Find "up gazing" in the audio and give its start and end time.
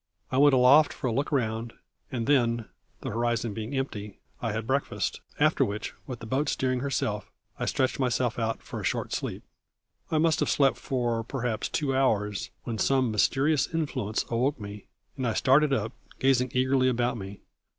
15.71-16.49